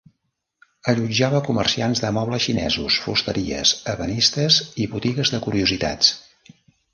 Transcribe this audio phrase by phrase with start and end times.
[0.93, 6.11] Allotjava comerciants de mobles xinesos, fusteries, ebenistes i botigues de curiositats.